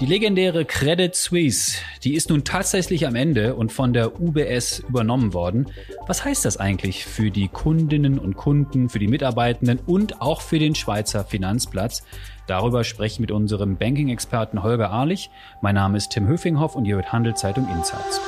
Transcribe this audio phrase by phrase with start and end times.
[0.00, 5.34] Die legendäre Credit Suisse, die ist nun tatsächlich am Ende und von der UBS übernommen
[5.34, 5.66] worden.
[6.06, 10.60] Was heißt das eigentlich für die Kundinnen und Kunden, für die Mitarbeitenden und auch für
[10.60, 12.04] den Schweizer Finanzplatz?
[12.46, 15.30] Darüber spreche ich mit unserem Banking-Experten Holger Ahlich.
[15.62, 18.20] Mein Name ist Tim Höfinghoff und ihr hört Handelszeitung Insights.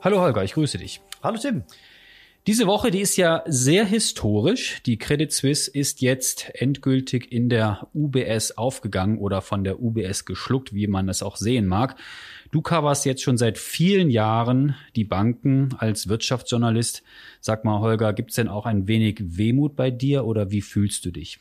[0.00, 1.00] Hallo Holger, ich grüße dich.
[1.22, 1.62] Hallo Tim.
[2.48, 4.82] Diese Woche, die ist ja sehr historisch.
[4.84, 10.74] Die Credit Suisse ist jetzt endgültig in der UBS aufgegangen oder von der UBS geschluckt,
[10.74, 11.94] wie man das auch sehen mag.
[12.50, 17.04] Du coverst jetzt schon seit vielen Jahren die Banken als Wirtschaftsjournalist.
[17.40, 21.12] Sag mal, Holger, gibt's denn auch ein wenig Wehmut bei dir oder wie fühlst du
[21.12, 21.38] dich?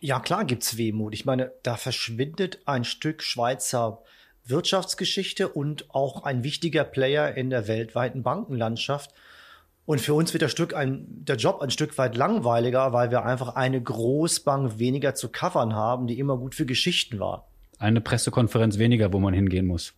[0.00, 1.14] Ja, klar gibt's Wehmut.
[1.14, 4.02] Ich meine, da verschwindet ein Stück Schweizer
[4.44, 9.12] Wirtschaftsgeschichte und auch ein wichtiger Player in der weltweiten Bankenlandschaft.
[9.86, 13.24] Und für uns wird der, Stück ein, der Job ein Stück weit langweiliger, weil wir
[13.24, 17.48] einfach eine Großbank weniger zu covern haben, die immer gut für Geschichten war.
[17.78, 19.92] Eine Pressekonferenz weniger, wo man hingehen muss.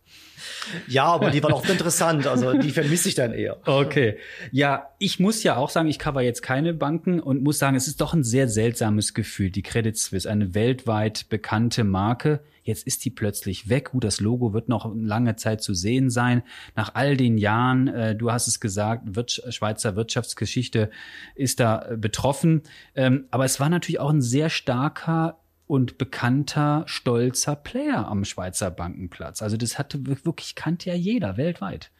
[0.87, 2.27] Ja, aber die waren auch interessant.
[2.27, 3.57] Also die vermisse ich dann eher.
[3.65, 4.17] Okay.
[4.51, 7.87] Ja, ich muss ja auch sagen, ich cover jetzt keine Banken und muss sagen, es
[7.87, 9.49] ist doch ein sehr seltsames Gefühl.
[9.49, 12.41] Die Credit Suisse, eine weltweit bekannte Marke.
[12.63, 13.91] Jetzt ist die plötzlich weg.
[13.91, 16.43] Gut, das Logo wird noch lange Zeit zu sehen sein.
[16.75, 20.91] Nach all den Jahren, äh, du hast es gesagt, Wirts Schweizer Wirtschaftsgeschichte
[21.35, 22.61] ist da äh, betroffen.
[22.95, 28.71] Ähm, aber es war natürlich auch ein sehr starker und bekannter, stolzer Player am Schweizer
[28.71, 29.43] Bankenplatz.
[29.43, 31.91] Also das hatte wirklich, kannte ja jeder weltweit.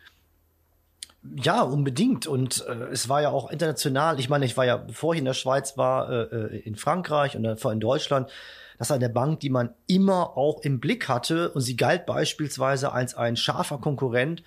[1.36, 2.26] Ja, unbedingt.
[2.26, 4.20] Und äh, es war ja auch international.
[4.20, 7.38] Ich meine, ich war ja, bevor ich in der Schweiz war, äh, äh in Frankreich
[7.38, 8.32] und dann vor in Deutschland.
[8.80, 11.52] Das war eine Bank, die man immer auch im Blick hatte.
[11.52, 14.42] Und sie galt beispielsweise als ein scharfer Konkurrent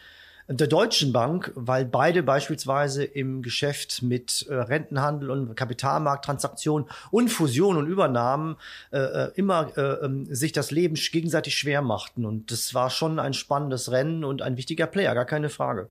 [0.49, 7.77] der Deutschen Bank, weil beide beispielsweise im Geschäft mit äh, Rentenhandel und Kapitalmarkttransaktionen und Fusion
[7.77, 8.57] und Übernahmen
[8.91, 12.25] äh, äh, immer äh, ähm, sich das Leben gegenseitig schwer machten.
[12.25, 15.89] Und das war schon ein spannendes Rennen und ein wichtiger Player, gar keine Frage.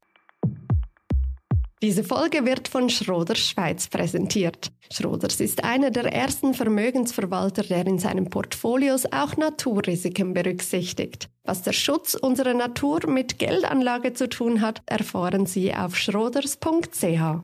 [1.84, 4.72] Diese Folge wird von Schroders Schweiz präsentiert.
[4.92, 11.28] Schroders ist einer der ersten Vermögensverwalter, der in seinen Portfolios auch Naturrisiken berücksichtigt.
[11.44, 17.42] Was der Schutz unserer Natur mit Geldanlage zu tun hat, erfahren Sie auf schroders.ch.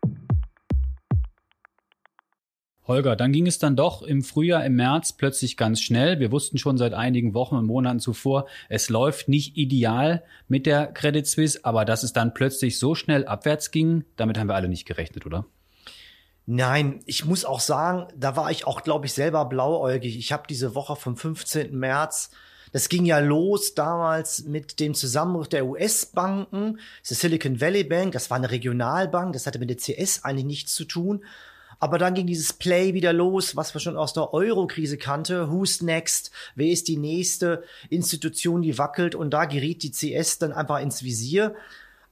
[2.87, 6.19] Holger, dann ging es dann doch im Frühjahr, im März plötzlich ganz schnell.
[6.19, 10.87] Wir wussten schon seit einigen Wochen und Monaten zuvor, es läuft nicht ideal mit der
[10.87, 14.69] Credit Suisse, aber dass es dann plötzlich so schnell abwärts ging, damit haben wir alle
[14.69, 15.45] nicht gerechnet, oder?
[16.45, 20.17] Nein, ich muss auch sagen, da war ich auch, glaube ich, selber blauäugig.
[20.17, 21.77] Ich habe diese Woche vom 15.
[21.77, 22.31] März
[22.71, 28.29] das ging ja los damals mit dem Zusammenbruch der US-Banken, die Silicon Valley Bank, das
[28.29, 31.23] war eine Regionalbank, das hatte mit der CS eigentlich nichts zu tun.
[31.79, 35.51] Aber dann ging dieses Play wieder los, was wir schon aus der Euro-Krise kannte.
[35.51, 36.31] Who's next?
[36.55, 39.13] Wer ist die nächste Institution, die wackelt?
[39.13, 41.55] Und da geriet die CS dann einfach ins Visier.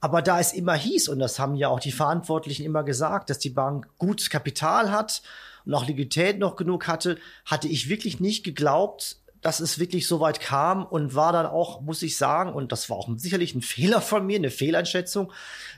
[0.00, 3.38] Aber da es immer hieß, und das haben ja auch die Verantwortlichen immer gesagt, dass
[3.38, 5.22] die Bank gut Kapital hat
[5.64, 10.20] und auch Liquidität noch genug hatte, hatte ich wirklich nicht geglaubt, dass es wirklich so
[10.20, 13.62] weit kam und war dann auch, muss ich sagen, und das war auch sicherlich ein
[13.62, 15.32] Fehler von mir, eine Fehleinschätzung,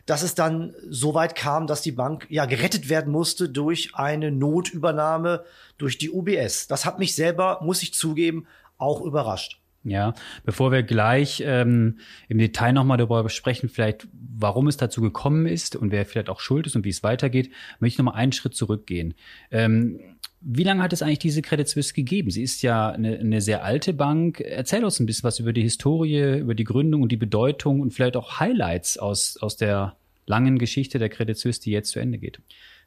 [0.07, 4.31] dass es dann so weit kam, dass die Bank ja gerettet werden musste durch eine
[4.31, 5.45] Notübernahme
[5.77, 6.67] durch die UBS.
[6.67, 8.47] Das hat mich selber, muss ich zugeben,
[8.79, 9.61] auch überrascht.
[9.85, 10.13] Ja,
[10.45, 11.99] bevor wir gleich ähm,
[12.29, 16.41] im Detail nochmal darüber sprechen, vielleicht warum es dazu gekommen ist und wer vielleicht auch
[16.41, 19.15] schuld ist und wie es weitergeht, möchte ich nochmal einen Schritt zurückgehen.
[19.51, 20.01] Ähm,
[20.41, 22.31] wie lange hat es eigentlich diese Credit Suisse gegeben?
[22.31, 24.41] Sie ist ja eine, eine sehr alte Bank.
[24.41, 27.93] Erzähl uns ein bisschen was über die Historie, über die Gründung und die Bedeutung und
[27.93, 32.19] vielleicht auch Highlights aus, aus der langen Geschichte der Credit Suisse, die jetzt zu Ende
[32.19, 32.41] geht.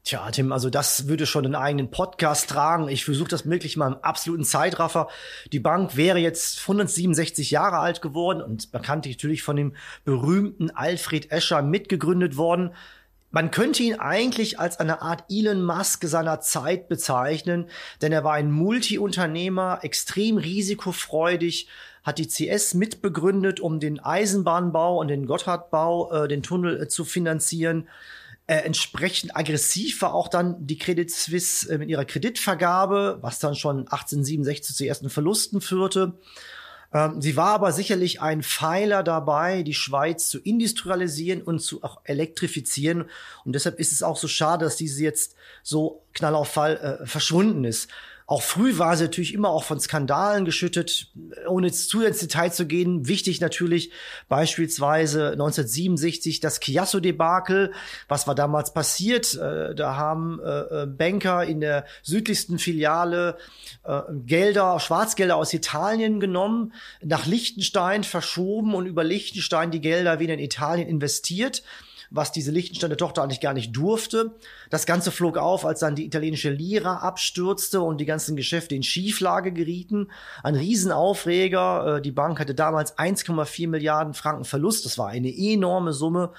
[0.03, 2.88] Tja, Tim, also das würde schon einen eigenen Podcast tragen.
[2.88, 5.09] Ich versuche das möglich mal im absoluten Zeitraffer.
[5.51, 11.31] Die Bank wäre jetzt 167 Jahre alt geworden und bekannt natürlich von dem berühmten Alfred
[11.31, 12.72] Escher mitgegründet worden.
[13.31, 17.68] Man könnte ihn eigentlich als eine Art Elon Musk seiner Zeit bezeichnen,
[18.02, 21.68] denn er war ein Multiunternehmer, extrem risikofreudig,
[22.04, 27.06] hat die CS mitbegründet, um den Eisenbahnbau und den Gotthardbau, äh, den Tunnel äh, zu
[27.06, 27.88] finanzieren
[28.48, 33.56] äh, entsprechend aggressiv war auch dann die Credit Suisse äh, mit ihrer Kreditvergabe, was dann
[33.56, 36.19] schon 1867 zu ersten Verlusten führte.
[36.93, 42.01] Ähm, sie war aber sicherlich ein Pfeiler dabei, die Schweiz zu industrialisieren und zu auch
[42.03, 43.09] elektrifizieren.
[43.45, 47.63] Und deshalb ist es auch so schade, dass diese jetzt so knall Fall äh, verschwunden
[47.63, 47.89] ist.
[48.31, 51.07] Auch früh war sie natürlich immer auch von Skandalen geschüttet.
[51.50, 53.92] Ohne jetzt zu ins Detail zu gehen, wichtig natürlich
[54.30, 57.74] beispielsweise 1967 das Chiasso-Debakel.
[58.07, 59.33] Was war damals passiert?
[59.33, 63.38] Äh, da haben äh, äh, Banker in der südlichsten Filiale
[64.25, 66.74] Gelder, Schwarzgelder aus Italien genommen,
[67.04, 71.63] nach Liechtenstein verschoben und über Liechtenstein die Gelder wieder in Italien investiert
[72.12, 74.36] was diese Liechtensteiner Tochter eigentlich gar nicht durfte.
[74.69, 78.84] Das Ganze flog auf, als dann die italienische Lira abstürzte und die ganzen Geschäfte in
[78.84, 80.10] Schieflage gerieten.
[80.44, 81.98] Ein Riesenaufreger.
[81.98, 84.86] Äh, die Bank hatte damals 1,4 Milliarden Franken Verlust.
[84.86, 86.31] Das war eine enorme Summe.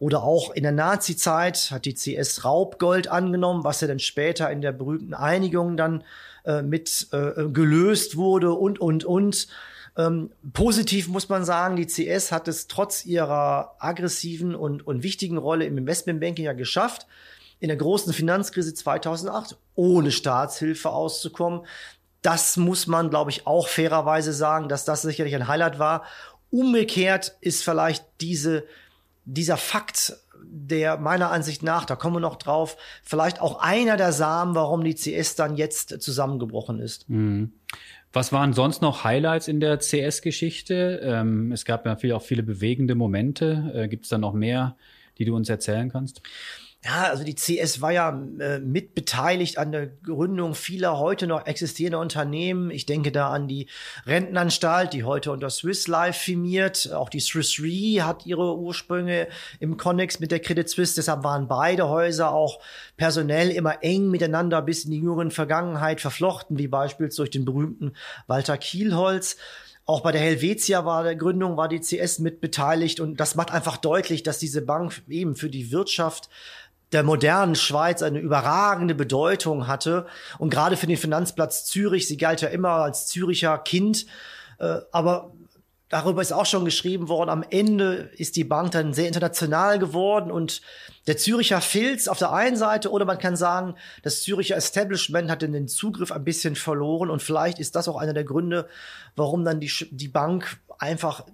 [0.00, 4.60] Oder auch in der Nazi-Zeit hat die CS Raubgold angenommen, was ja dann später in
[4.60, 6.02] der berühmten Einigung dann
[6.44, 9.46] äh, mit äh, gelöst wurde und, und, und.
[9.96, 15.36] Ähm, positiv muss man sagen, die CS hat es trotz ihrer aggressiven und, und wichtigen
[15.36, 17.06] Rolle im Investmentbanking ja geschafft,
[17.60, 21.66] in der großen Finanzkrise 2008 ohne Staatshilfe auszukommen.
[22.22, 26.04] Das muss man, glaube ich, auch fairerweise sagen, dass das sicherlich ein Highlight war.
[26.50, 28.64] Umgekehrt ist vielleicht diese,
[29.24, 34.12] dieser Fakt, der meiner Ansicht nach, da kommen wir noch drauf, vielleicht auch einer der
[34.12, 37.08] Samen, warum die CS dann jetzt zusammengebrochen ist.
[37.08, 37.52] Mhm.
[38.12, 41.00] Was waren sonst noch Highlights in der CS-Geschichte?
[41.02, 43.72] Ähm, es gab ja viel, auch viele bewegende Momente.
[43.74, 44.76] Äh, Gibt es da noch mehr,
[45.18, 46.20] die du uns erzählen kannst?
[46.84, 48.08] Ja, also die CS war ja
[48.40, 52.72] äh, mitbeteiligt an der Gründung vieler heute noch existierender Unternehmen.
[52.72, 53.68] Ich denke da an die
[54.04, 56.92] Rentenanstalt, die heute unter Swiss Life firmiert.
[56.92, 59.28] Auch die Swiss Re hat ihre Ursprünge
[59.60, 60.96] im Connex mit der Credit Suisse.
[60.96, 62.58] Deshalb waren beide Häuser auch
[62.96, 67.92] personell immer eng miteinander bis in die jüngeren Vergangenheit verflochten, wie beispielsweise durch den berühmten
[68.26, 69.36] Walter Kielholz.
[69.84, 73.50] Auch bei der Helvetia war der Gründung war die CS mit beteiligt und das macht
[73.50, 76.28] einfach deutlich, dass diese Bank eben für die Wirtschaft
[76.92, 80.06] der modernen Schweiz eine überragende Bedeutung hatte.
[80.38, 84.06] Und gerade für den Finanzplatz Zürich, sie galt ja immer als Züricher Kind,
[84.58, 85.32] äh, aber
[85.88, 90.30] darüber ist auch schon geschrieben worden, am Ende ist die Bank dann sehr international geworden
[90.30, 90.62] und
[91.06, 95.42] der Züricher Filz auf der einen Seite oder man kann sagen, das Züricher Establishment hat
[95.42, 98.68] den Zugriff ein bisschen verloren und vielleicht ist das auch einer der Gründe,
[99.16, 101.26] warum dann die, die Bank einfach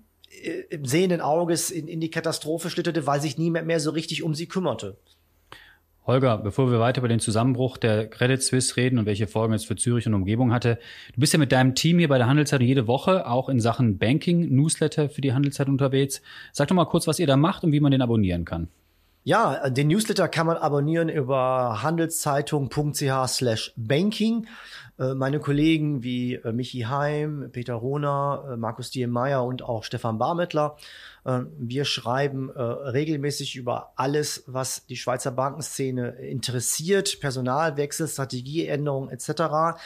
[0.43, 4.25] äh, im sehenden Auges in, in die Katastrophe schlitterte, weil sich niemand mehr so richtig
[4.25, 4.97] um sie kümmerte.
[6.09, 9.67] Holger, bevor wir weiter über den Zusammenbruch der Credit Suisse reden und welche Folgen es
[9.67, 10.79] für Zürich und Umgebung hatte,
[11.15, 13.99] du bist ja mit deinem Team hier bei der Handelszeitung jede Woche auch in Sachen
[13.99, 16.23] Banking, Newsletter für die Handelszeitung unterwegs.
[16.53, 18.69] Sag doch mal kurz, was ihr da macht und wie man den abonnieren kann.
[19.25, 24.45] Ja, den Newsletter kann man abonnieren über handelszeitung.ch slash banking.
[24.45, 30.19] Äh, meine Kollegen wie äh, Michi Heim, Peter Rohner, äh, Markus Diemeyer und auch Stefan
[30.19, 30.77] Barmettler
[31.59, 39.79] wir schreiben äh, regelmäßig über alles, was die Schweizer Bankenszene interessiert, Personalwechsel, Strategieänderungen etc.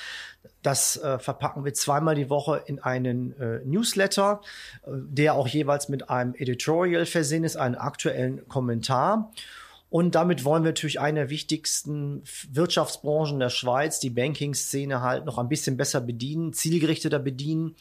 [0.63, 4.41] Das äh, verpacken wir zweimal die Woche in einen äh, Newsletter,
[4.85, 9.33] äh, der auch jeweils mit einem Editorial versehen ist, einen aktuellen Kommentar.
[9.93, 15.37] Und damit wollen wir natürlich eine der wichtigsten Wirtschaftsbranchen der Schweiz, die Banking-Szene halt noch
[15.37, 17.77] ein bisschen besser bedienen, zielgerichteter bedienen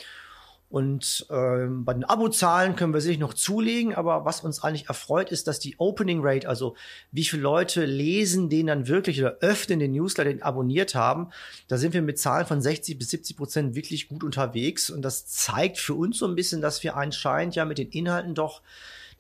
[0.72, 5.30] und ähm, bei den Abozahlen können wir sicherlich noch zulegen, aber was uns eigentlich erfreut,
[5.30, 6.78] ist, dass die Opening Rate, also
[7.12, 11.28] wie viele Leute lesen den dann wirklich oder öffnen den Newsletter, den abonniert haben,
[11.68, 14.90] da sind wir mit Zahlen von 60 bis 70 Prozent wirklich gut unterwegs.
[14.90, 18.34] Und das zeigt für uns so ein bisschen, dass wir anscheinend ja mit den Inhalten
[18.34, 18.62] doch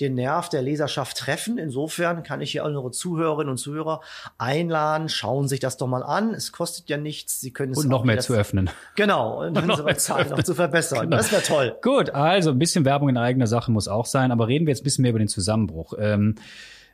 [0.01, 1.57] den Nerv der Leserschaft treffen.
[1.57, 4.01] Insofern kann ich hier unsere Zuhörerinnen und Zuhörer
[4.38, 6.33] einladen, schauen sich das doch mal an.
[6.33, 7.39] Es kostet ja nichts.
[7.39, 8.69] Sie können es und noch mehr zu öffnen.
[8.95, 11.01] Genau, und unsere Zahlen noch zu verbessern.
[11.01, 11.17] Genau.
[11.17, 11.77] Das wäre toll.
[11.81, 14.81] Gut, also ein bisschen Werbung in eigener Sache muss auch sein, aber reden wir jetzt
[14.81, 15.93] ein bisschen mehr über den Zusammenbruch.
[15.98, 16.36] Ähm,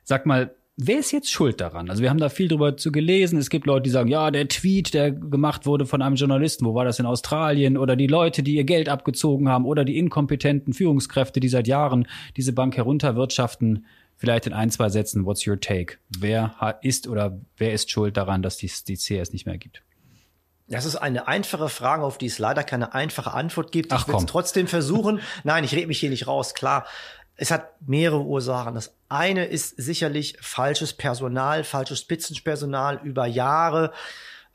[0.04, 1.90] sag mal, Wer ist jetzt schuld daran?
[1.90, 3.36] Also wir haben da viel drüber zu gelesen.
[3.36, 6.74] Es gibt Leute, die sagen, ja, der Tweet, der gemacht wurde von einem Journalisten, wo
[6.76, 7.76] war das in Australien?
[7.76, 12.06] Oder die Leute, die ihr Geld abgezogen haben oder die inkompetenten Führungskräfte, die seit Jahren
[12.36, 13.86] diese Bank herunterwirtschaften.
[14.16, 15.96] Vielleicht in ein, zwei Sätzen, what's your take?
[16.16, 19.82] Wer ist oder wer ist schuld daran, dass die, die CS nicht mehr gibt?
[20.68, 23.92] Das ist eine einfache Frage, auf die es leider keine einfache Antwort gibt.
[23.92, 25.20] Ach, ich will es trotzdem versuchen.
[25.42, 26.54] Nein, ich rede mich hier nicht raus.
[26.54, 26.86] Klar,
[27.34, 28.74] es hat mehrere Ursachen.
[28.74, 33.92] Das eine ist sicherlich falsches Personal, falsches Spitzenpersonal über Jahre,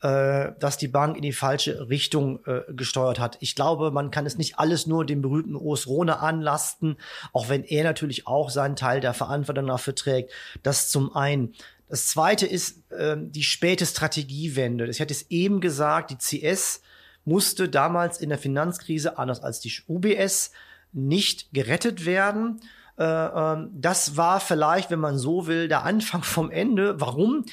[0.04, 3.38] äh, dass die Bank in die falsche Richtung äh, gesteuert hat.
[3.40, 6.96] Ich glaube, man kann es nicht alles nur dem berühmten Urs Rohne anlasten,
[7.32, 10.30] auch wenn er natürlich auch seinen Teil der Verantwortung dafür trägt.
[10.62, 11.54] Das zum einen.
[11.88, 14.86] Das zweite ist äh, die späte Strategiewende.
[14.88, 16.82] Ich hatte es eben gesagt, die CS
[17.24, 20.50] musste damals in der Finanzkrise, anders als die UBS,
[20.92, 22.60] nicht gerettet werden.
[22.98, 27.00] Äh, ähm, das war vielleicht, wenn man so will, der Anfang vom Ende.
[27.00, 27.44] Warum?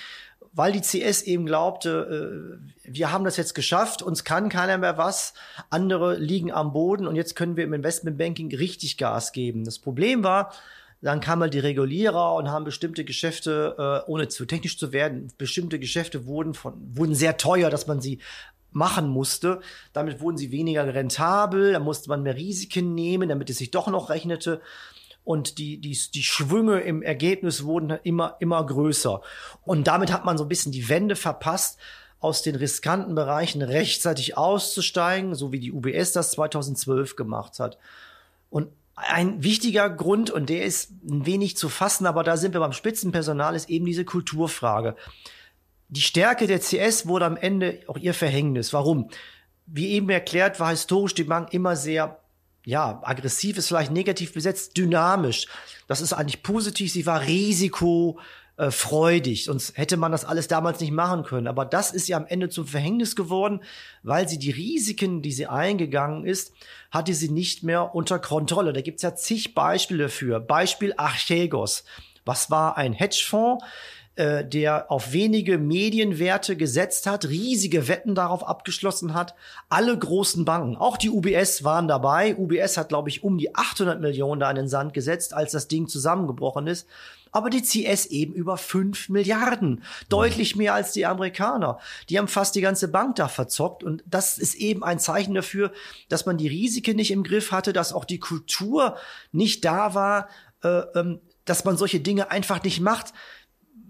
[0.53, 4.97] weil die CS eben glaubte, äh, wir haben das jetzt geschafft, uns kann keiner mehr
[4.97, 5.33] was,
[5.69, 9.63] andere liegen am Boden und jetzt können wir im Investmentbanking richtig Gas geben.
[9.63, 10.53] Das Problem war,
[11.01, 15.31] dann kamen halt die Regulierer und haben bestimmte Geschäfte, äh, ohne zu technisch zu werden,
[15.37, 18.19] bestimmte Geschäfte wurden von, wurden sehr teuer, dass man sie
[18.73, 19.59] machen musste.
[19.93, 23.87] Damit wurden sie weniger rentabel, da musste man mehr Risiken nehmen, damit es sich doch
[23.87, 24.61] noch rechnete
[25.23, 29.21] und die, die, die Schwünge im Ergebnis wurden immer, immer größer.
[29.63, 31.79] Und damit hat man so ein bisschen die Wende verpasst,
[32.19, 37.79] aus den riskanten Bereichen rechtzeitig auszusteigen, so wie die UBS das 2012 gemacht hat.
[38.51, 42.59] Und ein wichtiger Grund, und der ist ein wenig zu fassen, aber da sind wir
[42.59, 44.95] beim Spitzenpersonal, ist eben diese Kulturfrage.
[45.89, 48.71] Die Stärke der CS wurde am Ende auch ihr Verhängnis.
[48.71, 49.09] Warum?
[49.65, 52.20] Wie eben erklärt, war historisch die Bank immer sehr
[52.63, 55.47] ja, aggressiv ist vielleicht negativ besetzt, dynamisch.
[55.87, 56.91] Das ist eigentlich positiv.
[56.91, 59.45] Sie war risikofreudig.
[59.45, 61.47] Sonst hätte man das alles damals nicht machen können.
[61.47, 63.61] Aber das ist ja am Ende zum Verhängnis geworden,
[64.03, 66.53] weil sie die Risiken, die sie eingegangen ist,
[66.91, 68.73] hatte sie nicht mehr unter Kontrolle.
[68.73, 70.39] Da gibt's ja zig Beispiele dafür.
[70.39, 71.83] Beispiel Archegos.
[72.25, 73.65] Was war ein Hedgefonds?
[74.21, 79.33] Äh, der auf wenige Medienwerte gesetzt hat, riesige Wetten darauf abgeschlossen hat.
[79.67, 82.35] Alle großen Banken, auch die UBS waren dabei.
[82.37, 85.67] UBS hat, glaube ich, um die 800 Millionen da in den Sand gesetzt, als das
[85.67, 86.87] Ding zusammengebrochen ist.
[87.31, 89.81] Aber die CS eben über 5 Milliarden.
[90.07, 91.79] Deutlich mehr als die Amerikaner.
[92.09, 93.83] Die haben fast die ganze Bank da verzockt.
[93.83, 95.71] Und das ist eben ein Zeichen dafür,
[96.09, 98.97] dass man die Risiken nicht im Griff hatte, dass auch die Kultur
[99.31, 100.29] nicht da war,
[100.63, 103.13] äh, ähm, dass man solche Dinge einfach nicht macht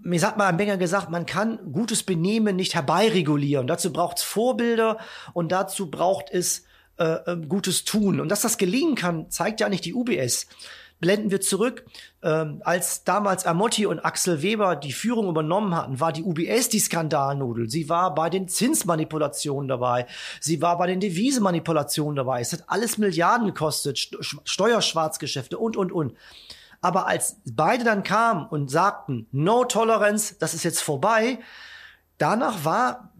[0.02, 3.66] mir hat mal ein Banker gesagt, man kann gutes Benehmen nicht herbeiregulieren.
[3.66, 4.98] Dazu braucht es Vorbilder
[5.32, 6.64] und dazu braucht es
[6.98, 8.20] äh, äh, gutes Tun.
[8.20, 10.46] Und dass das gelingen kann, zeigt ja nicht die UBS.
[11.00, 11.84] Blenden wir zurück,
[12.22, 16.78] ähm, als damals Amotti und Axel Weber die Führung übernommen hatten, war die UBS die
[16.78, 17.68] Skandalnudel.
[17.68, 20.06] Sie war bei den Zinsmanipulationen dabei.
[20.38, 22.40] Sie war bei den Devisenmanipulationen dabei.
[22.40, 23.98] Es hat alles Milliarden gekostet,
[24.44, 26.14] Steuerschwarzgeschäfte und, und, und.
[26.82, 31.38] Aber als beide dann kamen und sagten, no tolerance, das ist jetzt vorbei,
[32.18, 33.12] danach war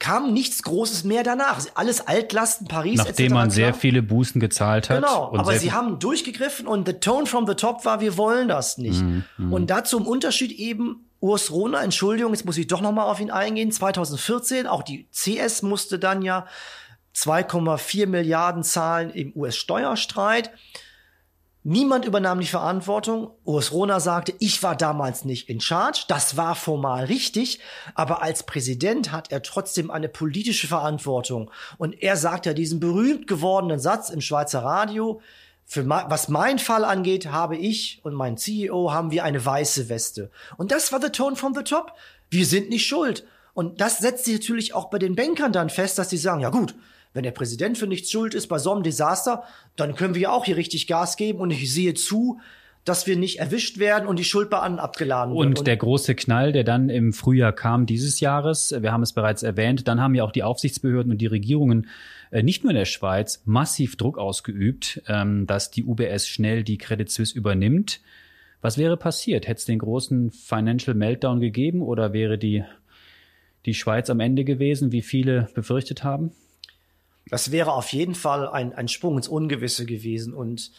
[0.00, 1.60] kam nichts Großes mehr danach.
[1.74, 4.96] Alles Altlasten, Paris, Nachdem man sehr viele Bußen gezahlt hat.
[4.96, 8.78] Genau, aber sie haben durchgegriffen und the tone from the top war, wir wollen das
[8.78, 9.02] nicht.
[9.02, 9.52] Mm, mm.
[9.52, 13.20] Und dazu im Unterschied eben Urs Rohner, Entschuldigung, jetzt muss ich doch noch mal auf
[13.20, 16.46] ihn eingehen, 2014, auch die CS musste dann ja
[17.14, 20.50] 2,4 Milliarden zahlen im US-Steuerstreit.
[21.62, 23.32] Niemand übernahm die Verantwortung.
[23.44, 26.04] Urs Rona sagte, ich war damals nicht in charge.
[26.08, 27.60] Das war formal richtig.
[27.94, 31.50] Aber als Präsident hat er trotzdem eine politische Verantwortung.
[31.76, 35.20] Und er sagt ja diesen berühmt gewordenen Satz im Schweizer Radio.
[35.66, 40.30] Für was mein Fall angeht, habe ich und mein CEO haben wir eine weiße Weste.
[40.56, 41.92] Und das war the tone from the top.
[42.30, 43.26] Wir sind nicht schuld.
[43.52, 46.48] Und das setzt sich natürlich auch bei den Bankern dann fest, dass sie sagen, ja
[46.48, 46.74] gut,
[47.12, 49.42] wenn der Präsident für nichts schuld ist bei so einem Desaster,
[49.76, 52.40] dann können wir ja auch hier richtig Gas geben und ich sehe zu,
[52.84, 55.58] dass wir nicht erwischt werden und die Schuld bei anderen abgeladen wird.
[55.58, 59.42] Und der große Knall, der dann im Frühjahr kam dieses Jahres, wir haben es bereits
[59.42, 61.88] erwähnt, dann haben ja auch die Aufsichtsbehörden und die Regierungen
[62.30, 66.78] äh, nicht nur in der Schweiz massiv Druck ausgeübt, ähm, dass die UBS schnell die
[66.78, 68.00] Credit Suisse übernimmt.
[68.62, 69.46] Was wäre passiert?
[69.46, 72.64] Hätte es den großen Financial Meltdown gegeben oder wäre die,
[73.66, 76.32] die Schweiz am Ende gewesen, wie viele befürchtet haben?
[77.30, 80.34] Das wäre auf jeden Fall ein, ein Sprung ins Ungewisse gewesen.
[80.34, 80.72] Und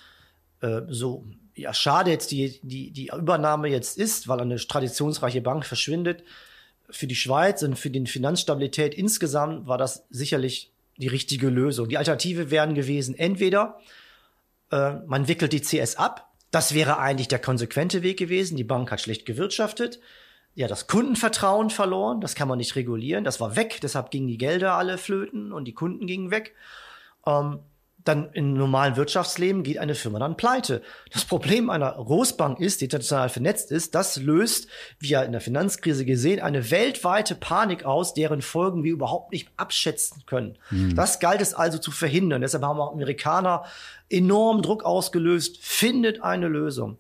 [0.62, 5.66] äh, so ja, schade jetzt die, die, die Übernahme jetzt ist, weil eine traditionsreiche Bank
[5.66, 6.24] verschwindet.
[6.90, 11.90] Für die Schweiz und für die Finanzstabilität insgesamt war das sicherlich die richtige Lösung.
[11.90, 13.80] Die Alternative wären gewesen, entweder
[14.72, 18.92] äh, man wickelt die CS ab, das wäre eigentlich der konsequente Weg gewesen, die Bank
[18.92, 20.00] hat schlecht gewirtschaftet,
[20.54, 24.38] ja, das Kundenvertrauen verloren, das kann man nicht regulieren, das war weg, deshalb gingen die
[24.38, 26.54] Gelder alle flöten und die Kunden gingen weg.
[27.26, 27.60] Ähm,
[28.04, 30.82] dann im normalen Wirtschaftsleben geht eine Firma dann pleite.
[31.12, 34.68] Das Problem einer Großbank ist, die international vernetzt ist, das löst,
[35.00, 39.50] wie ja in der Finanzkrise gesehen, eine weltweite Panik aus, deren Folgen wir überhaupt nicht
[39.58, 40.58] abschätzen können.
[40.70, 40.96] Hm.
[40.96, 42.42] Das galt es also zu verhindern.
[42.42, 43.66] Deshalb haben auch Amerikaner
[44.10, 46.98] enorm Druck ausgelöst, findet eine Lösung.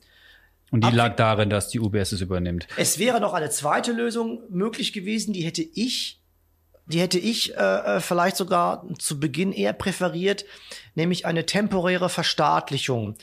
[0.72, 2.68] Und die Ab lag darin, dass die UBS es übernimmt.
[2.78, 6.22] Es wäre noch eine zweite Lösung möglich gewesen, die hätte ich,
[6.88, 10.46] die hätte ich äh, äh vielleicht sogar zu Beginn eher präferiert,
[10.96, 13.18] nämlich eine temporäre Verstaatlichung.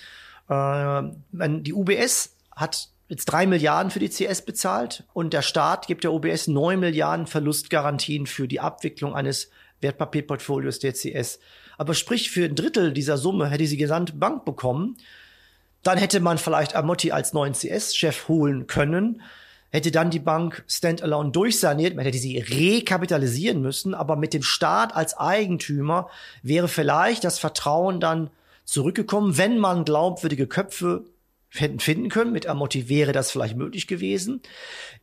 [0.49, 1.03] Äh,
[1.33, 6.13] die UBS hat jetzt drei Milliarden für die CS bezahlt und der Staat gibt der
[6.13, 9.51] UBS neun Milliarden Verlustgarantien für die Abwicklung eines
[9.81, 11.39] Wertpapierportfolios der CS.
[11.79, 14.97] Aber sprich, für ein Drittel dieser Summe hätte sie gesamte Bank bekommen.
[15.83, 19.23] Dann hätte man vielleicht Amotti als neuen CS-Chef holen können.
[19.71, 24.97] hätte dann die Bank standalone durchsaniert, man hätte sie rekapitalisieren müssen, aber mit dem Staat
[24.97, 26.09] als Eigentümer
[26.43, 28.31] wäre vielleicht das Vertrauen dann
[28.65, 31.05] zurückgekommen, wenn man glaubwürdige Köpfe
[31.51, 32.33] hätten finden können.
[32.33, 34.43] Mit Amotti wäre das vielleicht möglich gewesen.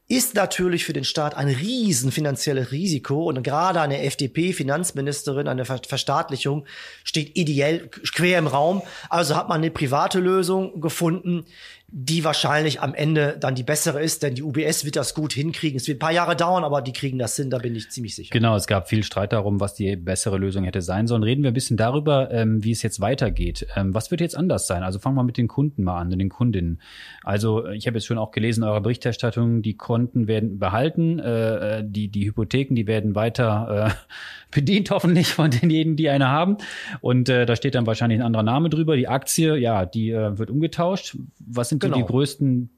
[0.07, 6.65] Ist natürlich für den Staat ein riesen finanzielles Risiko und gerade eine FDP-Finanzministerin, eine Verstaatlichung
[7.03, 8.83] steht ideell quer im Raum.
[9.09, 11.45] Also hat man eine private Lösung gefunden,
[11.87, 15.77] die wahrscheinlich am Ende dann die bessere ist, denn die UBS wird das gut hinkriegen.
[15.77, 18.15] Es wird ein paar Jahre dauern, aber die kriegen das hin, da bin ich ziemlich
[18.15, 18.31] sicher.
[18.31, 21.23] Genau, es gab viel Streit darum, was die bessere Lösung hätte sein sollen.
[21.23, 23.67] Reden wir ein bisschen darüber, ähm, wie es jetzt weitergeht.
[23.75, 24.83] Ähm, was wird jetzt anders sein?
[24.83, 26.81] Also fangen wir mit den Kunden mal an, den Kundinnen.
[27.23, 32.09] Also ich habe jetzt schon auch gelesen, eure Berichterstattung, die Konten werden behalten, äh, die,
[32.09, 34.13] die Hypotheken, die werden weiter äh,
[34.53, 36.57] bedient, hoffentlich von denjenigen, die eine haben.
[36.99, 38.97] Und äh, da steht dann wahrscheinlich ein anderer Name drüber.
[38.97, 41.15] Die Aktie, ja, die äh, wird umgetauscht.
[41.39, 41.97] Was sind genau.
[41.97, 42.69] so die größten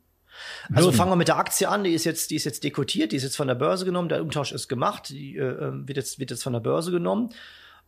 [0.73, 3.15] also fangen wir mit der Aktie an, die ist jetzt, die ist jetzt dekotiert, die
[3.15, 6.19] ist jetzt von der Börse genommen, der Umtausch ist gemacht, die äh, ähm, wird, jetzt,
[6.19, 7.29] wird jetzt von der Börse genommen.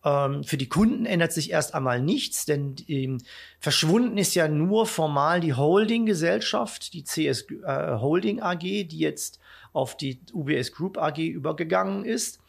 [0.03, 3.19] Ähm, für die Kunden ändert sich erst einmal nichts, denn ähm,
[3.59, 9.39] verschwunden ist ja nur formal die Holding-Gesellschaft, die CS äh, Holding AG, die jetzt
[9.73, 12.39] auf die UBS Group AG übergegangen ist.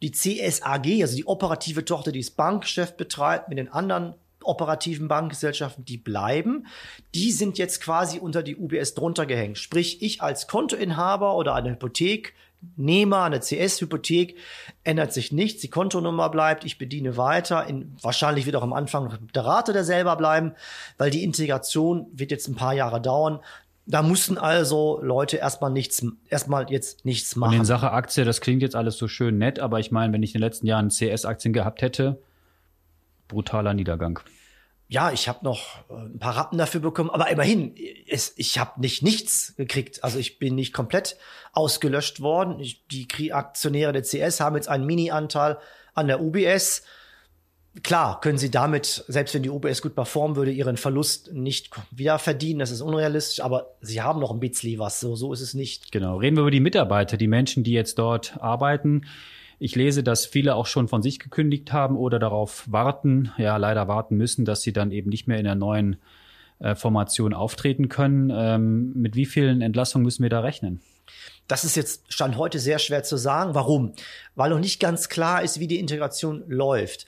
[0.00, 5.84] Die CSAG, also die operative Tochter, die das Bankgeschäft betreibt, mit den anderen operativen Bankgesellschaften,
[5.84, 6.66] die bleiben,
[7.14, 9.58] die sind jetzt quasi unter die UBS drunter gehängt.
[9.58, 14.36] Sprich, ich als Kontoinhaber oder eine Hypotheknehmer, eine CS-Hypothek,
[14.84, 15.60] ändert sich nichts.
[15.60, 17.66] Die Kontonummer bleibt, ich bediene weiter.
[17.66, 20.52] In, wahrscheinlich wird auch am Anfang der Rate der selber bleiben,
[20.96, 23.40] weil die Integration wird jetzt ein paar Jahre dauern.
[23.86, 27.54] Da mussten also Leute erstmal nichts, erstmal jetzt nichts machen.
[27.54, 30.22] Und in Sache Aktie, das klingt jetzt alles so schön nett, aber ich meine, wenn
[30.22, 32.18] ich in den letzten Jahren CS-Aktien gehabt hätte,
[33.28, 34.20] brutaler Niedergang.
[34.90, 37.74] Ja, ich habe noch äh, ein paar Rappen dafür bekommen, aber immerhin,
[38.08, 40.02] es, ich habe nicht nichts gekriegt.
[40.02, 41.16] Also ich bin nicht komplett
[41.52, 42.58] ausgelöscht worden.
[42.58, 45.58] Ich, die Aktionäre der CS haben jetzt einen Mini-Anteil
[45.94, 46.82] an der UBS
[47.82, 52.18] klar, können sie damit, selbst wenn die UBS gut performen würde, ihren Verlust nicht wieder
[52.18, 52.60] verdienen.
[52.60, 55.00] Das ist unrealistisch, aber sie haben noch ein bisschen was.
[55.00, 55.92] So, so ist es nicht.
[55.92, 56.16] Genau.
[56.16, 59.06] Reden wir über die Mitarbeiter, die Menschen, die jetzt dort arbeiten.
[59.58, 63.88] Ich lese, dass viele auch schon von sich gekündigt haben oder darauf warten, ja, leider
[63.88, 65.96] warten müssen, dass sie dann eben nicht mehr in der neuen
[66.60, 68.30] äh, Formation auftreten können.
[68.32, 70.80] Ähm, mit wie vielen Entlassungen müssen wir da rechnen?
[71.48, 73.54] Das ist jetzt Stand heute sehr schwer zu sagen.
[73.54, 73.94] Warum?
[74.34, 77.06] Weil noch nicht ganz klar ist, wie die Integration läuft.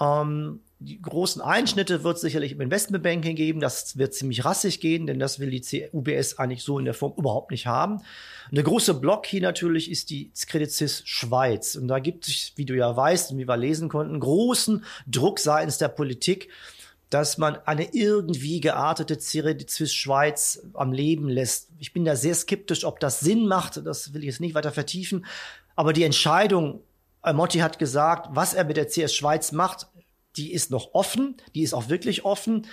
[0.00, 3.60] Ähm, die großen Einschnitte wird es sicherlich im Investmentbanking geben.
[3.60, 7.12] Das wird ziemlich rassig gehen, denn das will die UBS eigentlich so in der Form
[7.18, 8.00] überhaupt nicht haben.
[8.50, 11.76] Der große Block hier natürlich ist die Credit Suisse Schweiz.
[11.76, 15.38] Und da gibt es, wie du ja weißt und wie wir lesen konnten, großen Druck
[15.38, 16.48] seitens der Politik,
[17.10, 21.68] dass man eine irgendwie geartete Credit Suisse Schweiz am Leben lässt.
[21.78, 23.84] Ich bin da sehr skeptisch, ob das Sinn macht.
[23.84, 25.26] Das will ich jetzt nicht weiter vertiefen.
[25.76, 26.80] Aber die Entscheidung,
[27.34, 29.88] Motti hat gesagt, was er mit der CS Schweiz macht,
[30.36, 32.66] die ist noch offen, die ist auch wirklich offen.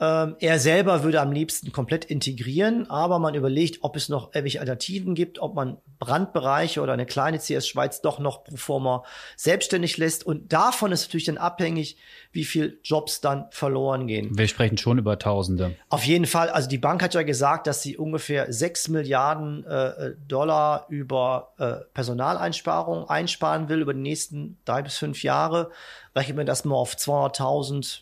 [0.00, 4.58] Ähm, er selber würde am liebsten komplett integrieren, aber man überlegt, ob es noch irgendwelche
[4.58, 9.04] Alternativen gibt, ob man Brandbereiche oder eine kleine CS Schweiz doch noch pro forma
[9.36, 10.26] selbstständig lässt.
[10.26, 11.96] Und davon ist natürlich dann abhängig,
[12.32, 14.36] wie viel Jobs dann verloren gehen.
[14.36, 15.76] Wir sprechen schon über Tausende.
[15.88, 16.48] Auf jeden Fall.
[16.48, 21.74] Also die Bank hat ja gesagt, dass sie ungefähr sechs Milliarden äh, Dollar über äh,
[21.94, 25.70] Personaleinsparungen einsparen will über die nächsten drei bis fünf Jahre.
[26.16, 28.00] Rechnet man das mal auf 200.000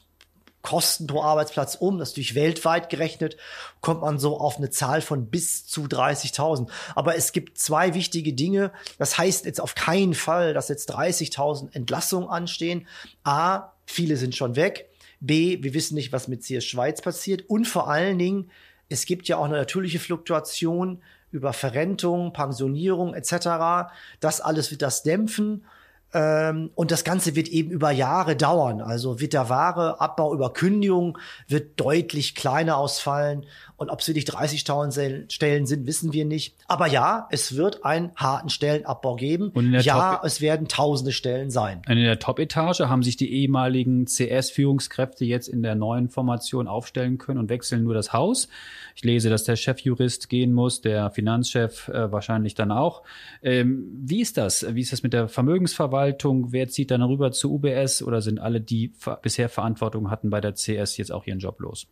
[0.62, 3.37] Kosten pro Arbeitsplatz um, das durch weltweit gerechnet,
[3.81, 6.68] kommt man so auf eine Zahl von bis zu 30.000.
[6.94, 8.73] Aber es gibt zwei wichtige Dinge.
[8.99, 12.87] Das heißt jetzt auf keinen Fall, dass jetzt 30.000 Entlassungen anstehen.
[13.25, 14.90] A, viele sind schon weg.
[15.20, 17.49] B, wir wissen nicht, was mit CS Schweiz passiert.
[17.49, 18.51] Und vor allen Dingen,
[18.88, 23.92] es gibt ja auch eine natürliche Fluktuation über Verrentung, Pensionierung etc.
[24.18, 25.64] Das alles wird das dämpfen.
[26.12, 28.81] Ähm, und das Ganze wird eben über Jahre dauern.
[28.81, 33.46] Also wird der wahre Abbau über Kündigung wird deutlich kleiner ausfallen.
[33.77, 36.55] Und ob es wirklich 30.000 Stellen sind, wissen wir nicht.
[36.66, 39.51] Aber ja, es wird einen harten Stellenabbau geben.
[39.51, 41.81] Und ja, Top es werden tausende Stellen sein.
[41.88, 47.16] Und in der Top-Etage haben sich die ehemaligen CS-Führungskräfte jetzt in der neuen Formation aufstellen
[47.16, 48.49] können und wechseln nur das Haus.
[48.96, 53.03] Ich lese, dass der Chefjurist gehen muss, der Finanzchef äh, wahrscheinlich dann auch.
[53.42, 54.66] Ähm, wie ist das?
[54.75, 55.99] Wie ist das mit der Vermögensverwaltung?
[56.08, 60.54] Wer zieht dann rüber zu UBS oder sind alle, die bisher Verantwortung hatten bei der
[60.54, 61.86] CS, jetzt auch ihren Job los?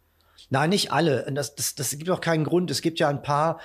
[0.51, 1.31] Nein, nicht alle.
[1.33, 2.71] Das, das, das gibt auch keinen Grund.
[2.71, 3.59] Es gibt ja ein paar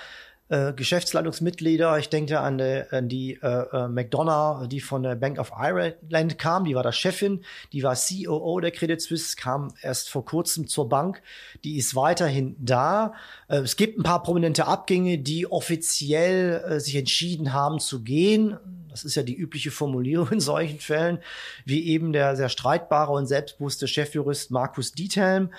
[0.48, 1.98] äh, Geschäftsleitungsmitglieder.
[1.98, 6.38] Ich denke an die, an die äh, äh McDonough, die von der Bank of Ireland
[6.38, 10.66] kam, die war da Chefin, die war COO der Credit Suisse, kam erst vor kurzem
[10.68, 11.22] zur Bank,
[11.64, 13.14] die ist weiterhin da.
[13.48, 18.58] Äh, es gibt ein paar prominente Abgänge, die offiziell äh, sich entschieden haben zu gehen.
[18.94, 21.18] Das ist ja die übliche Formulierung in solchen Fällen,
[21.64, 25.52] wie eben der sehr streitbare und selbstbewusste Chefjurist Markus Diethelm,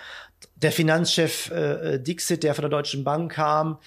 [0.55, 3.79] der Finanzchef äh, Dixit, der von der Deutschen Bank kam,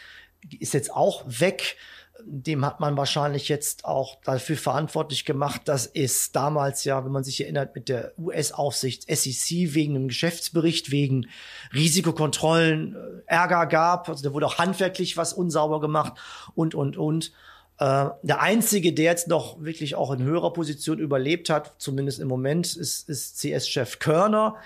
[0.59, 1.79] ist jetzt auch weg.
[2.27, 7.25] Dem hat man wahrscheinlich jetzt auch dafür verantwortlich gemacht, dass es damals ja, wenn man
[7.25, 11.27] sich erinnert, mit der US-Aufsicht SEC wegen einem Geschäftsbericht, wegen
[11.73, 14.11] Risikokontrollen äh, Ärger gab.
[14.11, 16.21] Also da wurde auch handwerklich was unsauber gemacht
[16.55, 17.33] und, und, und.
[17.79, 22.29] Äh, der einzige, der jetzt noch wirklich auch in höherer Position überlebt hat, zumindest im
[22.29, 24.57] Moment, ist, ist CS-Chef Körner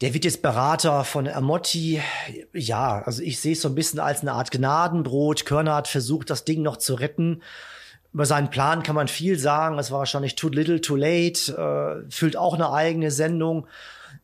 [0.00, 2.00] der wird jetzt Berater von Amotti.
[2.52, 5.44] Ja, also ich sehe es so ein bisschen als eine Art Gnadenbrot.
[5.44, 7.42] Körner hat versucht, das Ding noch zu retten.
[8.12, 9.78] Über seinen Plan kann man viel sagen.
[9.78, 11.52] Es war wahrscheinlich too little, too late.
[11.52, 13.66] Äh, füllt auch eine eigene Sendung.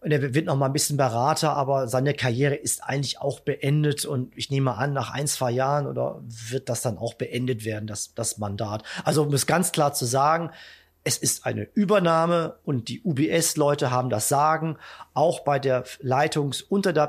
[0.01, 4.05] Und er wird noch mal ein bisschen Berater, aber seine Karriere ist eigentlich auch beendet.
[4.05, 7.87] Und ich nehme an, nach ein, zwei Jahren oder wird das dann auch beendet werden,
[7.87, 8.83] das, das Mandat.
[9.05, 10.51] Also um es ganz klar zu sagen,
[11.05, 14.79] es ist eine Übernahme und die UBS-Leute haben das Sagen.
[15.13, 16.65] Auch bei der Leitungs-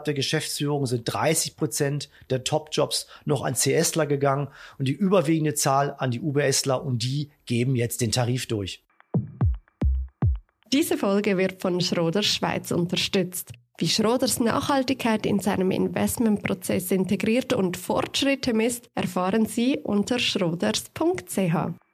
[0.06, 5.96] der Geschäftsführung sind 30 Prozent der Top-Jobs noch an CSler gegangen und die überwiegende Zahl
[5.98, 8.84] an die UBSler und die geben jetzt den Tarif durch.
[10.74, 13.54] Diese Folge wird von Schroders Schweiz unterstützt.
[13.78, 21.85] Wie Schroders Nachhaltigkeit in seinem Investmentprozess integriert und Fortschritte misst, erfahren Sie unter schroders.ch.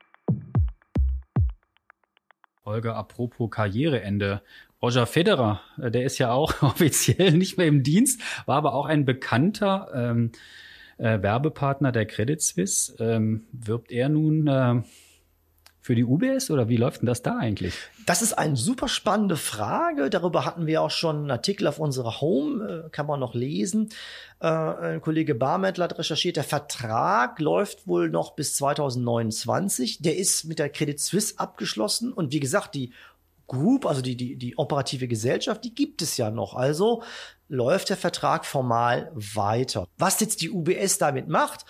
[2.66, 4.42] Holger, apropos Karriereende.
[4.82, 8.86] Roger Federer, äh, der ist ja auch offiziell nicht mehr im Dienst, war aber auch
[8.86, 10.32] ein bekannter ähm,
[10.98, 12.96] äh, Werbepartner der Credit Suisse.
[13.00, 14.82] Ähm, wirbt er nun äh,
[15.82, 17.74] für die UBS oder wie läuft denn das da eigentlich?
[18.06, 20.12] Das ist eine super spannende Frage.
[20.12, 23.90] Darüber hatten wir auch schon einen Artikel auf unserer Home, äh, kann man noch lesen.
[24.40, 30.04] Äh, ein Kollege Barmettler hat recherchiert, der Vertrag läuft wohl noch bis 2029.
[30.04, 32.94] Der ist mit der Credit Suisse abgeschlossen und wie gesagt, die
[33.48, 36.56] Group, also die, die, die operative Gesellschaft, die gibt es ja noch.
[36.56, 37.04] Also
[37.50, 39.88] läuft der Vertrag formal weiter.
[39.98, 41.66] Was jetzt die UBS damit macht,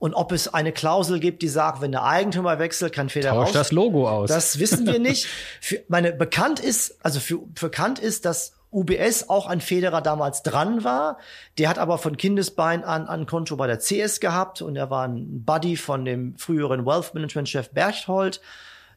[0.00, 3.52] und ob es eine Klausel gibt, die sagt, wenn der Eigentümer wechselt, kann Federer Tausch
[3.52, 4.30] das Logo aus.
[4.30, 5.26] Das wissen wir nicht.
[5.60, 10.84] für, meine bekannt ist, also für, bekannt ist, dass UBS auch an Federer damals dran
[10.84, 11.18] war.
[11.58, 15.06] Der hat aber von Kindesbein an ein Konto bei der CS gehabt und er war
[15.06, 18.40] ein Buddy von dem früheren Wealth Management Chef Berchtold.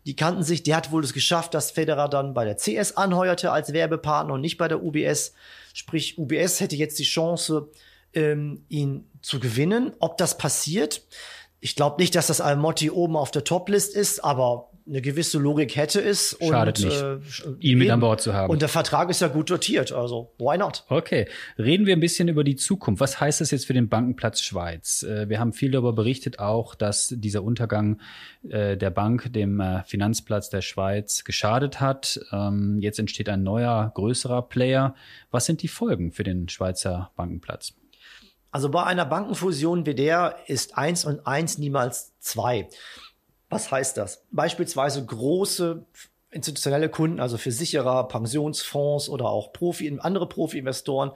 [0.05, 3.51] Die kannten sich, der hat wohl es geschafft, dass Federer dann bei der CS anheuerte
[3.51, 5.33] als Werbepartner und nicht bei der UBS.
[5.73, 7.67] Sprich, UBS hätte jetzt die Chance,
[8.13, 9.93] ähm, ihn zu gewinnen.
[9.99, 11.01] Ob das passiert,
[11.59, 15.75] ich glaube nicht, dass das Almotti oben auf der Toplist ist, aber eine gewisse Logik
[15.75, 16.37] hätte es.
[16.41, 18.51] Schadet und, nicht, äh, ihn mit an Bord zu haben.
[18.51, 20.83] Und der Vertrag ist ja gut dotiert, also why not?
[20.89, 22.99] Okay, reden wir ein bisschen über die Zukunft.
[22.99, 25.03] Was heißt das jetzt für den Bankenplatz Schweiz?
[25.03, 28.01] Äh, wir haben viel darüber berichtet, auch, dass dieser Untergang
[28.49, 32.19] äh, der Bank dem äh, Finanzplatz der Schweiz geschadet hat.
[32.31, 34.95] Ähm, jetzt entsteht ein neuer, größerer Player.
[35.31, 37.73] Was sind die Folgen für den Schweizer Bankenplatz?
[38.53, 42.69] Also bei einer Bankenfusion wie der ist eins und eins niemals zwei.
[43.49, 44.23] Was heißt das?
[44.29, 45.83] Beispielsweise große
[46.29, 51.13] institutionelle Kunden, also Versicherer, Pensionsfonds oder auch Profi, andere Profi-Investoren,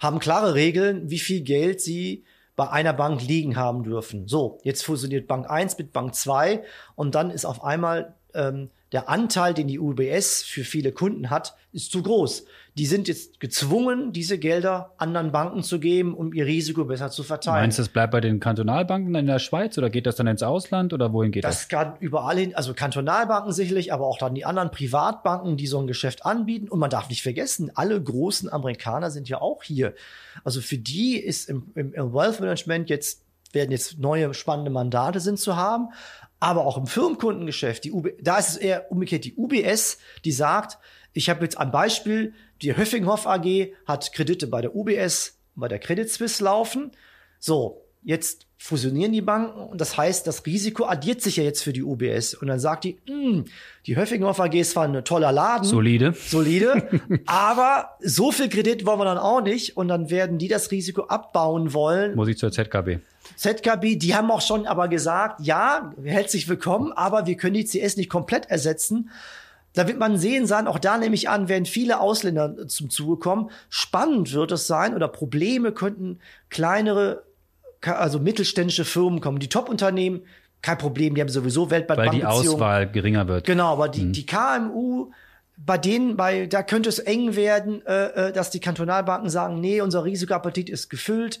[0.00, 2.24] haben klare Regeln, wie viel Geld sie
[2.56, 4.26] bei einer Bank liegen haben dürfen.
[4.26, 9.08] So, jetzt fusioniert Bank 1 mit Bank 2 und dann ist auf einmal ähm, der
[9.10, 12.46] Anteil, den die UBS für viele Kunden hat, ist zu groß.
[12.74, 17.22] Die sind jetzt gezwungen, diese Gelder anderen Banken zu geben, um ihr Risiko besser zu
[17.22, 17.60] verteilen.
[17.60, 20.42] Meinst du, das bleibt bei den Kantonalbanken in der Schweiz oder geht das dann ins
[20.42, 21.58] Ausland oder wohin geht das?
[21.58, 25.80] Das kann überall hin, also Kantonalbanken sicherlich, aber auch dann die anderen Privatbanken, die so
[25.80, 26.68] ein Geschäft anbieten.
[26.68, 29.92] Und man darf nicht vergessen, alle großen Amerikaner sind ja auch hier.
[30.44, 35.20] Also für die ist im, im, im Wealth Management jetzt werden jetzt neue spannende Mandate
[35.20, 35.88] sind zu haben
[36.40, 40.78] aber auch im Firmenkundengeschäft, die UB, da ist es eher umgekehrt die UBS, die sagt,
[41.12, 45.78] ich habe jetzt ein Beispiel, die Höffinghoff AG hat Kredite bei der UBS, bei der
[45.78, 46.92] Credit Suisse laufen.
[47.38, 51.72] So, jetzt fusionieren die Banken und das heißt, das Risiko addiert sich ja jetzt für
[51.72, 52.34] die UBS.
[52.34, 53.44] Und dann sagt die, hm,
[53.86, 55.64] die Höffinghoff AG ist zwar ein toller Laden.
[55.64, 56.12] Solide.
[56.12, 56.88] Solide.
[57.26, 59.76] aber so viel Kredit wollen wir dann auch nicht.
[59.76, 62.16] Und dann werden die das Risiko abbauen wollen.
[62.16, 62.98] Muss ich zur ZKB.
[63.36, 67.96] ZKB, die haben auch schon aber gesagt, ja, herzlich willkommen, aber wir können die CS
[67.96, 69.10] nicht komplett ersetzen.
[69.74, 73.16] Da wird man sehen sein, auch da nehme ich an, werden viele Ausländer zum Zuge
[73.20, 73.50] kommen.
[73.68, 77.22] Spannend wird es sein oder Probleme könnten kleinere
[77.82, 79.38] also mittelständische Firmen kommen.
[79.38, 80.22] Die Top-Unternehmen,
[80.62, 83.46] kein Problem, die haben sowieso weltweit Weil die Auswahl geringer wird.
[83.46, 84.12] Genau, aber die, mhm.
[84.12, 85.10] die KMU,
[85.56, 89.80] bei denen, bei, da könnte es eng werden, äh, äh, dass die Kantonalbanken sagen, nee,
[89.80, 91.40] unser Risikoappetit ist gefüllt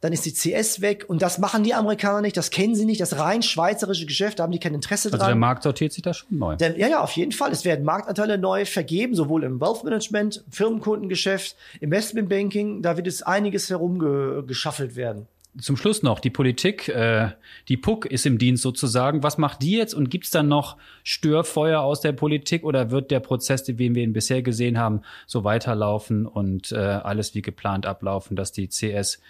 [0.00, 3.00] dann ist die CS weg und das machen die Amerikaner nicht, das kennen sie nicht,
[3.00, 5.26] das rein schweizerische Geschäft, da haben die kein Interesse also dran.
[5.26, 6.56] Also der Markt sortiert sich da schon neu.
[6.56, 7.50] Denn, ja, ja, auf jeden Fall.
[7.50, 13.22] Es werden Marktanteile neu vergeben, sowohl im Wealth Management, Firmenkundengeschäft, Investment Banking, da wird es
[13.22, 15.26] einiges herumgeschaffelt werden.
[15.60, 16.88] Zum Schluss noch die Politik.
[16.88, 17.30] Äh,
[17.68, 19.22] die PUC ist im Dienst sozusagen.
[19.22, 23.10] Was macht die jetzt und gibt es dann noch Störfeuer aus der Politik oder wird
[23.10, 27.86] der Prozess, den wir ihn bisher gesehen haben, so weiterlaufen und äh, alles wie geplant
[27.86, 29.20] ablaufen, dass die CS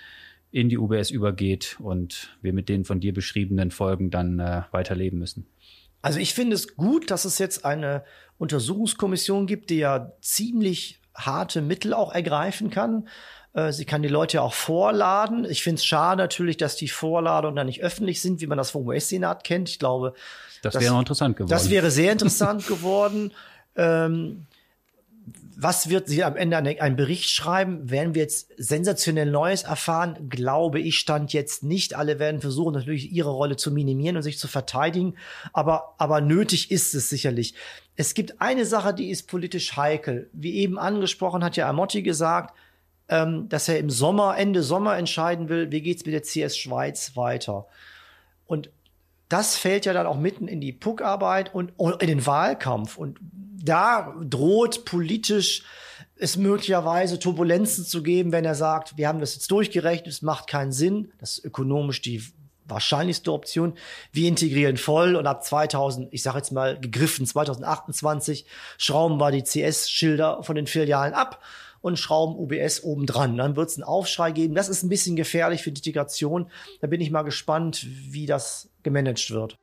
[0.50, 5.18] in die UBS übergeht und wir mit den von dir beschriebenen Folgen dann äh, weiterleben
[5.18, 5.46] müssen.
[6.00, 8.04] Also ich finde es gut, dass es jetzt eine
[8.38, 13.08] Untersuchungskommission gibt, die ja ziemlich harte Mittel auch ergreifen kann.
[13.58, 15.44] Äh, sie kann die Leute auch vorladen.
[15.48, 18.70] Ich finde es schade natürlich, dass die Vorladungen dann nicht öffentlich sind, wie man das
[18.70, 19.68] vom US-Senat kennt.
[19.68, 20.14] Ich glaube,
[20.62, 21.50] das, das wäre noch interessant geworden.
[21.50, 23.32] Das wäre sehr interessant geworden.
[23.80, 24.46] Ähm,
[25.56, 27.88] was wird sie am Ende einen Bericht schreiben?
[27.88, 30.28] Werden wir jetzt sensationell Neues erfahren?
[30.28, 31.94] Glaube ich, stand jetzt nicht.
[31.94, 35.14] Alle werden versuchen, natürlich ihre Rolle zu minimieren und sich zu verteidigen.
[35.52, 37.54] Aber, aber nötig ist es sicherlich.
[37.94, 40.28] Es gibt eine Sache, die ist politisch heikel.
[40.32, 42.52] Wie eben angesprochen hat ja Amotti gesagt,
[43.08, 47.16] ähm, dass er im Sommer, Ende Sommer entscheiden will, wie geht's mit der CS Schweiz
[47.16, 47.66] weiter.
[48.46, 48.70] Und
[49.28, 52.96] das fällt ja dann auch mitten in die Puck-Arbeit und, und in den Wahlkampf.
[52.96, 55.62] Und da droht politisch
[56.16, 60.48] es möglicherweise Turbulenzen zu geben, wenn er sagt, wir haben das jetzt durchgerechnet, es macht
[60.48, 61.12] keinen Sinn.
[61.18, 62.22] Das ist ökonomisch die
[62.64, 63.74] wahrscheinlichste Option.
[64.12, 69.42] Wir integrieren voll und ab 2000, ich sage jetzt mal gegriffen, 2028 schrauben wir die
[69.42, 71.40] CS-Schilder von den Filialen ab
[71.80, 73.36] und schrauben UBS oben dran.
[73.36, 74.54] Dann wird es einen Aufschrei geben.
[74.54, 76.50] Das ist ein bisschen gefährlich für die Integration.
[76.80, 79.58] Da bin ich mal gespannt, wie das gemanagt wird.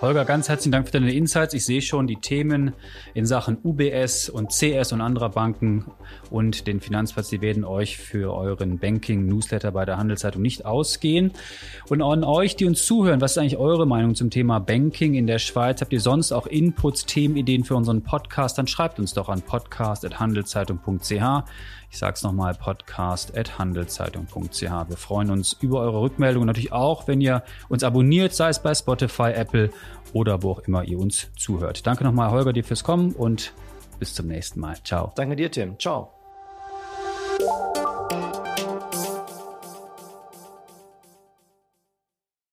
[0.00, 1.54] Holger, ganz herzlichen Dank für deine Insights.
[1.54, 2.72] Ich sehe schon, die Themen
[3.14, 5.86] in Sachen UBS und CS und anderer Banken
[6.30, 11.32] und den Finanzplatz, die werden euch für euren Banking-Newsletter bei der Handelszeitung nicht ausgehen.
[11.88, 15.26] Und an euch, die uns zuhören, was ist eigentlich eure Meinung zum Thema Banking in
[15.26, 15.80] der Schweiz?
[15.80, 18.56] Habt ihr sonst auch Inputs, Themenideen für unseren Podcast?
[18.56, 21.42] Dann schreibt uns doch an podcast.handelszeitung.ch.
[21.90, 24.62] Ich sage es nochmal, podcast.handelszeitung.ch.
[24.62, 26.46] Wir freuen uns über eure Rückmeldungen.
[26.46, 29.70] Natürlich auch, wenn ihr uns abonniert, sei es bei Spotify, Apple
[30.12, 31.86] oder wo auch immer ihr uns zuhört.
[31.86, 33.52] Danke nochmal, Holger, dir fürs Kommen und
[33.98, 34.76] bis zum nächsten Mal.
[34.84, 35.12] Ciao.
[35.16, 35.78] Danke dir, Tim.
[35.78, 36.17] Ciao.